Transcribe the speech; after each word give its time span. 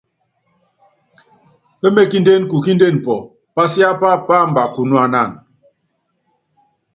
Pémékindé 1.79 2.33
kukinde 2.49 2.87
pɔ́ɔ́, 3.05 3.27
pasiápá 3.55 4.09
páamba 4.27 4.63
kunuanana. 4.73 5.39